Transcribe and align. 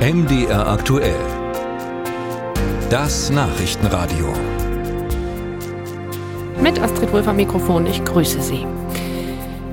MDR 0.00 0.66
aktuell. 0.66 1.20
Das 2.88 3.28
Nachrichtenradio. 3.28 4.32
Mit 6.58 6.80
Astrid 6.80 7.12
Röfer 7.12 7.34
Mikrofon, 7.34 7.84
ich 7.84 8.02
grüße 8.06 8.40
Sie. 8.40 8.66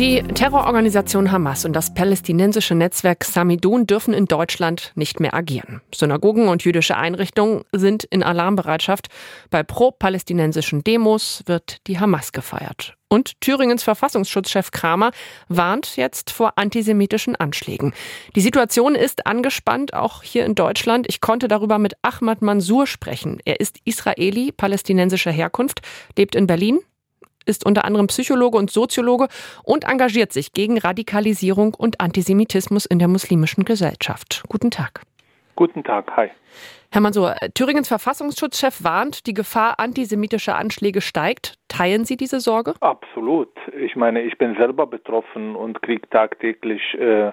Die 0.00 0.20
Terrororganisation 0.24 1.30
Hamas 1.30 1.64
und 1.64 1.72
das 1.72 1.94
palästinensische 1.94 2.74
Netzwerk 2.74 3.22
Samidun 3.22 3.86
dürfen 3.86 4.12
in 4.12 4.24
Deutschland 4.24 4.90
nicht 4.96 5.20
mehr 5.20 5.34
agieren. 5.34 5.82
Synagogen 5.94 6.48
und 6.48 6.64
jüdische 6.64 6.96
Einrichtungen 6.96 7.62
sind 7.70 8.02
in 8.02 8.24
Alarmbereitschaft. 8.24 9.06
Bei 9.50 9.62
pro-palästinensischen 9.62 10.82
Demos 10.82 11.44
wird 11.46 11.86
die 11.86 12.00
Hamas 12.00 12.32
gefeiert. 12.32 12.97
Und 13.08 13.40
Thüringens 13.40 13.82
Verfassungsschutzchef 13.82 14.70
Kramer 14.70 15.12
warnt 15.48 15.96
jetzt 15.96 16.30
vor 16.30 16.52
antisemitischen 16.56 17.36
Anschlägen. 17.36 17.94
Die 18.36 18.40
Situation 18.40 18.94
ist 18.94 19.26
angespannt, 19.26 19.94
auch 19.94 20.22
hier 20.22 20.44
in 20.44 20.54
Deutschland. 20.54 21.06
Ich 21.08 21.20
konnte 21.20 21.48
darüber 21.48 21.78
mit 21.78 21.94
Ahmad 22.02 22.42
Mansour 22.42 22.86
sprechen. 22.86 23.38
Er 23.44 23.60
ist 23.60 23.78
Israeli 23.84 24.52
palästinensischer 24.52 25.32
Herkunft, 25.32 25.80
lebt 26.16 26.34
in 26.34 26.46
Berlin 26.46 26.80
ist 27.48 27.64
unter 27.64 27.86
anderem 27.86 28.08
Psychologe 28.08 28.58
und 28.58 28.70
Soziologe 28.70 29.28
und 29.64 29.84
engagiert 29.84 30.32
sich 30.32 30.52
gegen 30.52 30.78
Radikalisierung 30.78 31.74
und 31.74 31.98
Antisemitismus 31.98 32.84
in 32.84 32.98
der 32.98 33.08
muslimischen 33.08 33.64
Gesellschaft. 33.64 34.42
Guten 34.48 34.70
Tag. 34.70 35.00
Guten 35.56 35.82
Tag, 35.82 36.10
hi. 36.14 36.28
Herr 36.90 37.00
Mansour, 37.00 37.36
Thüringens 37.54 37.88
Verfassungsschutzchef 37.88 38.82
warnt, 38.82 39.26
die 39.26 39.34
Gefahr 39.34 39.78
antisemitischer 39.78 40.56
Anschläge 40.56 41.00
steigt. 41.00 41.58
Teilen 41.78 42.04
Sie 42.04 42.16
diese 42.16 42.40
Sorge? 42.40 42.74
Absolut. 42.80 43.50
Ich 43.80 43.94
meine, 43.94 44.22
ich 44.22 44.36
bin 44.36 44.56
selber 44.56 44.88
betroffen 44.88 45.54
und 45.54 45.80
kriege 45.80 46.08
tagtäglich 46.10 46.82
äh, 46.94 47.30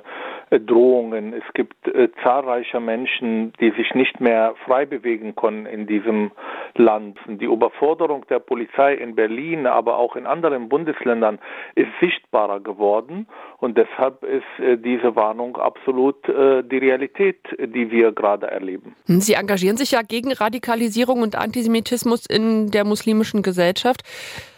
Drohungen. 0.60 1.34
Es 1.34 1.54
gibt 1.56 1.88
äh, 1.88 2.10
zahlreiche 2.24 2.80
Menschen, 2.80 3.54
die 3.60 3.72
sich 3.72 3.96
nicht 3.96 4.22
mehr 4.22 4.54
frei 4.64 4.86
bewegen 4.86 5.34
können 5.36 5.66
in 5.66 5.88
diesem 5.88 6.30
Land. 6.76 7.18
Die 7.28 7.46
Überforderung 7.46 8.28
der 8.30 8.38
Polizei 8.38 8.94
in 8.94 9.16
Berlin, 9.16 9.66
aber 9.66 9.98
auch 9.98 10.16
in 10.16 10.28
anderen 10.28 10.70
Bundesländern 10.70 11.40
ist 11.74 11.90
sichtbarer 12.00 12.60
geworden 12.60 13.28
und 13.58 13.80
deshalb 13.80 14.24
ist 14.24 14.44
äh, 14.64 14.78
diese 14.78 15.16
Warnung 15.16 15.58
absolut 15.58 16.30
äh, 16.30 16.62
die 16.64 16.78
Realität, 16.78 17.40
die 17.58 17.90
wir 17.90 18.12
gerade 18.12 18.46
erleben. 18.46 18.96
Sie 19.06 19.34
engagieren 19.34 19.78
sich 19.78 19.92
ja 19.92 20.04
gegen 20.04 20.32
Radikalisierung 20.32 21.24
und 21.24 21.36
Antisemitismus 21.36 22.28
in 22.28 22.70
der 22.70 22.86
muslimischen 22.86 23.42
Gesellschaft 23.42 24.04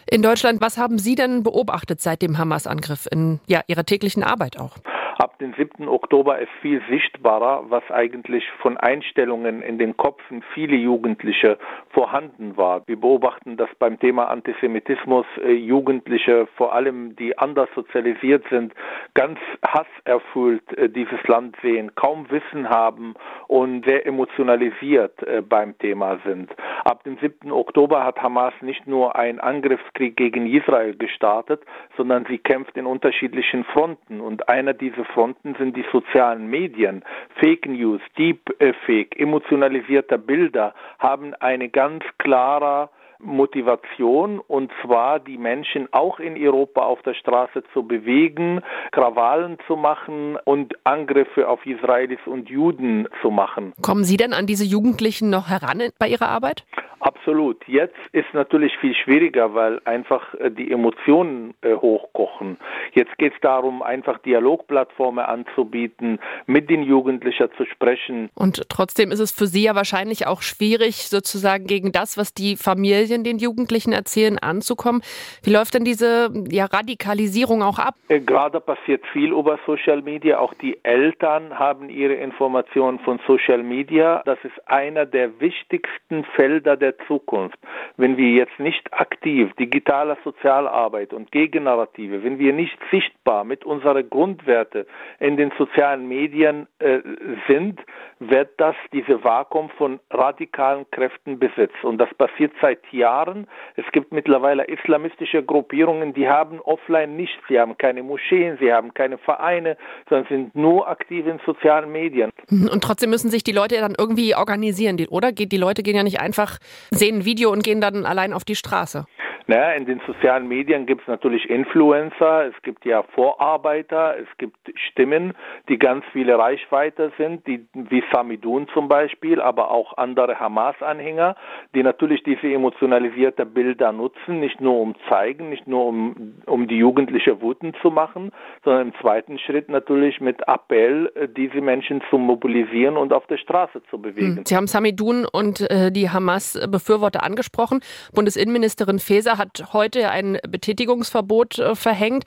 in 0.06 0.22
Deutschland. 0.22 0.60
Was 0.60 0.78
haben 0.78 0.98
Sie 0.98 1.14
denn 1.14 1.42
beobachtet 1.42 2.00
seit 2.00 2.22
dem 2.22 2.38
Hamas-Angriff 2.38 3.08
in 3.10 3.40
ja, 3.46 3.62
Ihrer 3.66 3.84
täglichen 3.84 4.22
Arbeit 4.22 4.58
auch? 4.58 4.76
Ab 5.20 5.36
dem 5.40 5.52
7. 5.52 5.88
Oktober 5.88 6.38
ist 6.38 6.52
viel 6.62 6.80
sichtbarer, 6.88 7.64
was 7.70 7.82
eigentlich 7.90 8.44
von 8.62 8.76
Einstellungen 8.76 9.62
in 9.62 9.76
den 9.76 9.96
Köpfen 9.96 10.44
viele 10.54 10.76
Jugendliche 10.76 11.58
vorhanden 11.90 12.56
war. 12.56 12.86
Wir 12.86 13.00
beobachten, 13.00 13.56
dass 13.56 13.68
beim 13.80 13.98
Thema 13.98 14.28
Antisemitismus 14.28 15.26
äh, 15.42 15.50
Jugendliche, 15.54 16.46
vor 16.56 16.72
allem 16.72 17.16
die 17.16 17.36
anders 17.36 17.68
sozialisiert 17.74 18.44
sind, 18.48 18.72
ganz 19.14 19.40
hasserfüllt 19.66 20.78
äh, 20.78 20.88
dieses 20.88 21.20
Land 21.26 21.56
sehen, 21.62 21.96
kaum 21.96 22.30
Wissen 22.30 22.68
haben 22.68 23.14
und 23.48 23.86
sehr 23.86 24.06
emotionalisiert 24.06 25.20
äh, 25.24 25.42
beim 25.42 25.76
Thema 25.78 26.20
sind. 26.24 26.54
Ab 26.84 27.02
dem 27.02 27.18
7. 27.18 27.50
Oktober 27.50 28.04
hat 28.04 28.22
Hamas 28.22 28.54
nicht 28.60 28.86
nur 28.86 29.16
einen 29.16 29.40
Angriffskrieg 29.40 30.16
gegen 30.16 30.46
Israel 30.46 30.94
gestartet, 30.94 31.62
sondern 31.96 32.24
sie 32.26 32.38
kämpft 32.38 32.76
in 32.76 32.86
unterschiedlichen 32.86 33.64
Fronten 33.64 34.20
und 34.20 34.48
einer 34.48 34.74
dieser 34.74 35.07
Fronten 35.14 35.54
sind 35.58 35.76
die 35.76 35.84
sozialen 35.92 36.48
Medien. 36.48 37.04
Fake 37.40 37.66
News, 37.66 38.00
Deepfake, 38.16 39.18
emotionalisierte 39.18 40.18
Bilder 40.18 40.74
haben 40.98 41.34
eine 41.34 41.68
ganz 41.68 42.04
klare 42.18 42.90
Motivation 43.20 44.38
und 44.38 44.70
zwar 44.82 45.18
die 45.18 45.38
Menschen 45.38 45.88
auch 45.92 46.20
in 46.20 46.36
Europa 46.36 46.82
auf 46.82 47.02
der 47.02 47.14
Straße 47.14 47.64
zu 47.72 47.82
bewegen, 47.82 48.60
Krawallen 48.92 49.58
zu 49.66 49.76
machen 49.76 50.36
und 50.44 50.74
Angriffe 50.84 51.48
auf 51.48 51.64
Israelis 51.66 52.20
und 52.26 52.48
Juden 52.48 53.08
zu 53.20 53.30
machen. 53.30 53.72
Kommen 53.82 54.04
Sie 54.04 54.16
denn 54.16 54.32
an 54.32 54.46
diese 54.46 54.64
Jugendlichen 54.64 55.30
noch 55.30 55.48
heran 55.48 55.82
bei 55.98 56.08
Ihrer 56.08 56.28
Arbeit? 56.28 56.64
Absolut. 57.08 57.66
Jetzt 57.66 57.96
ist 58.12 58.26
natürlich 58.34 58.76
viel 58.82 58.94
schwieriger, 58.94 59.54
weil 59.54 59.80
einfach 59.86 60.34
äh, 60.34 60.50
die 60.50 60.70
Emotionen 60.70 61.54
äh, 61.62 61.74
hochkochen. 61.74 62.58
Jetzt 62.92 63.16
geht 63.16 63.32
es 63.32 63.40
darum, 63.40 63.82
einfach 63.82 64.18
Dialogplattformen 64.18 65.24
anzubieten, 65.24 66.18
mit 66.44 66.68
den 66.68 66.82
Jugendlichen 66.82 67.48
zu 67.56 67.64
sprechen. 67.64 68.28
Und 68.34 68.68
trotzdem 68.68 69.10
ist 69.10 69.20
es 69.20 69.32
für 69.32 69.46
Sie 69.46 69.62
ja 69.62 69.74
wahrscheinlich 69.74 70.26
auch 70.26 70.42
schwierig, 70.42 71.08
sozusagen 71.08 71.66
gegen 71.66 71.92
das, 71.92 72.18
was 72.18 72.34
die 72.34 72.56
Familien 72.56 73.24
den 73.24 73.38
Jugendlichen 73.38 73.94
erzählen, 73.94 74.38
anzukommen. 74.38 75.00
Wie 75.42 75.50
läuft 75.50 75.72
denn 75.72 75.84
diese 75.84 76.30
ja, 76.50 76.66
Radikalisierung 76.66 77.62
auch 77.62 77.78
ab? 77.78 77.94
Äh, 78.08 78.20
gerade 78.20 78.60
passiert 78.60 79.06
viel 79.14 79.32
über 79.32 79.58
Social 79.64 80.02
Media. 80.02 80.40
Auch 80.40 80.52
die 80.52 80.78
Eltern 80.82 81.58
haben 81.58 81.88
ihre 81.88 82.14
Informationen 82.14 82.98
von 82.98 83.18
Social 83.26 83.62
Media. 83.62 84.20
Das 84.26 84.38
ist 84.42 84.68
einer 84.68 85.06
der 85.06 85.40
wichtigsten 85.40 86.24
Felder 86.36 86.76
der 86.76 86.97
Zukunft. 87.06 87.58
Wenn 87.96 88.16
wir 88.16 88.30
jetzt 88.30 88.58
nicht 88.58 88.92
aktiv 88.92 89.52
digitale 89.54 90.16
Sozialarbeit 90.24 91.12
und 91.12 91.30
Gegennarrative, 91.32 92.24
wenn 92.24 92.38
wir 92.38 92.52
nicht 92.52 92.78
sichtbar 92.90 93.44
mit 93.44 93.64
unseren 93.64 94.08
Grundwerte 94.08 94.86
in 95.20 95.36
den 95.36 95.52
sozialen 95.58 96.08
Medien 96.08 96.66
äh, 96.78 97.00
sind, 97.46 97.80
wird 98.20 98.50
das 98.58 98.74
diese 98.92 99.22
Vakuum 99.22 99.70
von 99.70 100.00
radikalen 100.10 100.90
Kräften 100.90 101.38
besetzt. 101.38 101.82
Und 101.82 101.98
das 101.98 102.12
passiert 102.14 102.52
seit 102.60 102.80
Jahren. 102.92 103.46
Es 103.76 103.84
gibt 103.92 104.12
mittlerweile 104.12 104.64
islamistische 104.64 105.42
Gruppierungen, 105.42 106.14
die 106.14 106.28
haben 106.28 106.60
offline 106.60 107.16
nichts. 107.16 107.38
Sie 107.48 107.58
haben 107.58 107.76
keine 107.78 108.02
Moscheen, 108.02 108.58
sie 108.60 108.72
haben 108.72 108.94
keine 108.94 109.18
Vereine, 109.18 109.76
sondern 110.08 110.26
sind 110.28 110.54
nur 110.54 110.88
aktiv 110.88 111.26
in 111.26 111.40
sozialen 111.46 111.92
Medien. 111.92 112.30
Und 112.50 112.82
trotzdem 112.82 113.10
müssen 113.10 113.30
sich 113.30 113.44
die 113.44 113.52
Leute 113.52 113.76
dann 113.76 113.94
irgendwie 113.98 114.34
organisieren, 114.34 114.98
oder? 115.10 115.32
Die 115.32 115.56
Leute 115.56 115.82
gehen 115.82 115.96
ja 115.96 116.02
nicht 116.02 116.20
einfach, 116.20 116.58
sehen 116.90 117.18
ein 117.18 117.24
Video 117.24 117.50
und 117.50 117.62
gehen 117.62 117.80
dann 117.80 118.04
allein 118.04 118.32
auf 118.32 118.44
die 118.44 118.56
Straße. 118.56 119.04
Naja, 119.50 119.72
in 119.72 119.86
den 119.86 120.02
sozialen 120.06 120.46
Medien 120.46 120.84
gibt 120.84 121.00
es 121.00 121.08
natürlich 121.08 121.48
Influencer, 121.48 122.48
es 122.48 122.62
gibt 122.62 122.84
ja 122.84 123.02
Vorarbeiter, 123.14 124.14
es 124.18 124.28
gibt 124.36 124.58
Stimmen, 124.74 125.32
die 125.70 125.78
ganz 125.78 126.04
viele 126.12 126.38
Reichweite 126.38 127.12
sind, 127.16 127.46
die, 127.46 127.66
wie 127.72 128.04
Samidun 128.12 128.68
zum 128.74 128.88
Beispiel, 128.88 129.40
aber 129.40 129.70
auch 129.70 129.96
andere 129.96 130.38
Hamas-Anhänger, 130.38 131.34
die 131.74 131.82
natürlich 131.82 132.22
diese 132.24 132.46
emotionalisierte 132.52 133.46
Bilder 133.46 133.90
nutzen, 133.90 134.38
nicht 134.38 134.60
nur 134.60 134.78
um 134.82 134.94
zeigen, 135.08 135.48
nicht 135.48 135.66
nur 135.66 135.86
um, 135.86 136.34
um 136.44 136.68
die 136.68 136.76
Jugendliche 136.76 137.40
wütend 137.40 137.74
zu 137.80 137.90
machen, 137.90 138.32
sondern 138.64 138.88
im 138.88 138.94
zweiten 139.00 139.38
Schritt 139.38 139.70
natürlich 139.70 140.20
mit 140.20 140.42
Appell, 140.46 141.10
äh, 141.14 141.26
diese 141.26 141.62
Menschen 141.62 142.02
zu 142.10 142.18
mobilisieren 142.18 142.98
und 142.98 143.14
auf 143.14 143.26
der 143.28 143.38
Straße 143.38 143.80
zu 143.88 143.98
bewegen. 143.98 144.36
Hm. 144.36 144.44
Sie 144.44 144.54
haben 144.54 144.66
Samidun 144.66 145.24
und 145.24 145.62
äh, 145.70 145.90
die 145.90 146.10
Hamas-Befürworter 146.10 147.22
angesprochen. 147.22 147.80
Bundesinnenministerin 148.12 148.98
Faeser 148.98 149.37
hat 149.38 149.72
heute 149.72 150.10
ein 150.10 150.38
Betätigungsverbot 150.48 151.58
äh, 151.58 151.74
verhängt. 151.74 152.24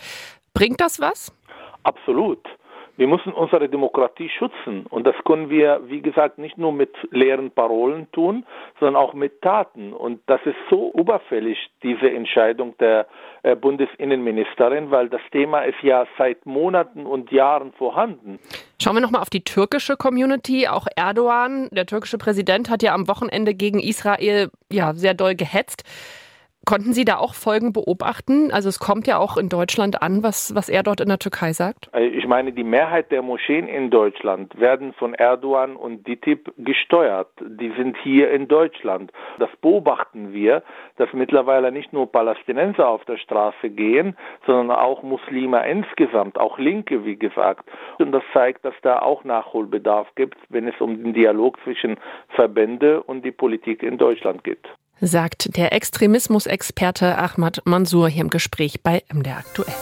Bringt 0.54 0.82
das 0.82 1.00
was? 1.00 1.34
Absolut. 1.84 2.40
Wir 3.02 3.08
müssen 3.08 3.34
unsere 3.34 3.68
Demokratie 3.68 4.30
schützen. 4.30 4.86
Und 4.88 5.08
das 5.08 5.16
können 5.26 5.50
wir, 5.50 5.82
wie 5.88 6.02
gesagt, 6.02 6.38
nicht 6.38 6.60
nur 6.60 6.72
mit 6.72 6.94
leeren 7.10 7.50
Parolen 7.50 8.12
tun, 8.12 8.46
sondern 8.80 8.96
auch 8.96 9.16
mit 9.16 9.42
Taten. 9.42 9.92
Und 9.92 10.22
das 10.28 10.40
ist 10.46 10.58
so 10.70 10.92
überfällig, 10.94 11.58
diese 11.82 12.12
Entscheidung 12.12 12.76
der 12.80 13.08
äh, 13.42 13.56
Bundesinnenministerin, 13.56 14.92
weil 14.92 15.10
das 15.10 15.22
Thema 15.32 15.62
ist 15.62 15.82
ja 15.82 16.06
seit 16.18 16.46
Monaten 16.46 17.08
und 17.08 17.32
Jahren 17.32 17.72
vorhanden. 17.74 18.38
Schauen 18.80 18.96
wir 18.96 19.02
nochmal 19.02 19.22
auf 19.22 19.32
die 19.32 19.44
türkische 19.44 19.96
Community. 19.96 20.68
Auch 20.68 20.86
Erdogan, 20.96 21.70
der 21.72 21.88
türkische 21.88 22.20
Präsident, 22.20 22.70
hat 22.70 22.84
ja 22.84 22.94
am 22.94 23.08
Wochenende 23.08 23.56
gegen 23.56 23.80
Israel 23.80 24.52
ja 24.72 24.94
sehr 24.94 25.16
doll 25.16 25.34
gehetzt. 25.34 25.86
Konnten 26.64 26.94
Sie 26.94 27.06
da 27.06 27.18
auch 27.18 27.34
Folgen 27.34 27.74
beobachten? 27.74 28.52
Also 28.52 28.70
es 28.70 28.78
kommt 28.78 29.08
ja 29.08 29.18
auch 29.18 29.36
in 29.36 29.50
Deutschland 29.50 30.04
an, 30.04 30.22
was, 30.22 30.54
was 30.54 30.70
er 30.70 30.84
dort 30.84 31.02
in 31.02 31.08
der 31.08 31.18
Türkei 31.18 31.54
sagt. 31.54 31.90
Äh, 31.92 32.06
ich 32.06 32.28
meine, 32.28 32.52
die 32.54 32.64
Mehrheit 32.64 33.12
der 33.12 33.24
Moscheen 33.24 33.68
in 33.68 33.90
Deutschland 33.90 34.60
werden 34.60 34.94
von 34.94 35.16
Erdogan 35.16 35.76
und 35.76 36.06
DITIB 36.08 36.54
gesteuert. 36.60 37.30
Die 37.42 37.74
sind 37.76 37.98
hier 38.04 38.30
in 38.30 38.48
Deutschland. 38.48 39.12
Das 39.40 39.50
beobachten 39.60 40.34
wir, 40.34 40.62
dass 40.98 41.12
mittlerweile 41.14 41.72
nicht 41.72 41.94
nur 41.94 42.12
Palästinenser 42.12 42.88
auf 42.88 43.06
der 43.06 43.18
Straße 43.18 43.72
gehen, 43.72 44.16
sondern 44.46 44.78
auch 44.78 45.02
Muslime 45.02 45.68
insgesamt, 45.68 46.40
auch 46.40 46.60
Linke, 46.60 47.04
wie 47.06 47.16
gesagt. 47.16 47.68
Und 47.98 48.12
das 48.12 48.24
zeigt, 48.34 48.64
dass 48.66 48.76
da 48.84 49.00
auch 49.00 49.24
Nachholbedarf 49.24 50.10
gibt, 50.14 50.38
wenn 50.50 50.68
es 50.68 50.80
um 50.80 51.04
den 51.04 51.14
Dialog 51.14 51.58
zwischen 51.64 51.98
Verbände 52.30 53.02
und 53.02 53.26
die 53.26 53.32
Politik 53.32 53.82
in 53.82 53.98
Deutschland 53.98 54.44
geht 54.44 54.70
sagt 55.02 55.58
der 55.58 55.74
Extremismusexperte 55.74 57.18
Ahmad 57.18 57.62
Mansour 57.66 58.08
hier 58.08 58.22
im 58.22 58.30
Gespräch 58.30 58.82
bei 58.82 59.04
MDR 59.12 59.38
aktuell. 59.38 59.74